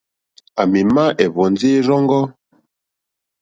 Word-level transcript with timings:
À 0.61 0.63
mì 0.71 0.79
má 0.93 1.03
ɛ̀hwɔ̀ndí 1.23 1.69
ɛ́rzɔ́ŋɔ́. 1.77 2.23